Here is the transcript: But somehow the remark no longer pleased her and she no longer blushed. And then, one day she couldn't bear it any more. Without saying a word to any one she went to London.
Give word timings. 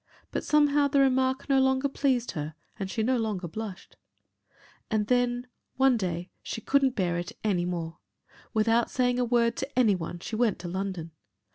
But 0.31 0.43
somehow 0.43 0.87
the 0.87 0.99
remark 0.99 1.47
no 1.47 1.59
longer 1.59 1.87
pleased 1.87 2.31
her 2.31 2.55
and 2.79 2.89
she 2.89 3.03
no 3.03 3.17
longer 3.17 3.47
blushed. 3.47 3.97
And 4.89 5.05
then, 5.05 5.45
one 5.75 5.95
day 5.95 6.31
she 6.41 6.59
couldn't 6.59 6.95
bear 6.95 7.19
it 7.19 7.33
any 7.43 7.65
more. 7.65 7.99
Without 8.51 8.89
saying 8.89 9.19
a 9.19 9.23
word 9.25 9.55
to 9.57 9.77
any 9.79 9.93
one 9.93 10.17
she 10.17 10.35
went 10.35 10.57
to 10.57 10.67
London. 10.67 11.11